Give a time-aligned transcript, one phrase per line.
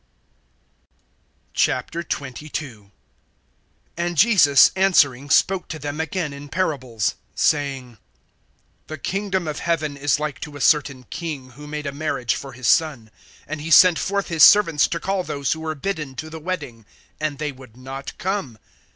[1.55, 2.91] XXII.
[3.95, 7.99] AND Jesus answering spoke to them again in parables, saying:
[8.87, 12.53] (2)The kingdom of heaven is like to a certain king, who made a marriage for
[12.53, 13.11] his son.
[13.47, 16.87] (3)And he sent forth his servants to call those who were bidden to the wedding;
[17.19, 18.57] and they would not come.